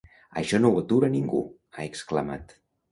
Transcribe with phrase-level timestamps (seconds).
[0.41, 1.45] Això no ho atura ningú!,
[1.77, 2.61] ha exclamat.